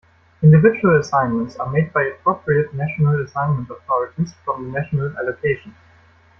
Individual 0.41 0.99
assignments 0.99 1.57
are 1.57 1.69
made 1.69 1.93
by 1.93 2.01
appropriate 2.01 2.73
national 2.73 3.21
assignment 3.23 3.69
authorities 3.69 4.33
from 4.43 4.63
the 4.63 4.71
national 4.79 5.15
allocation. 5.15 5.75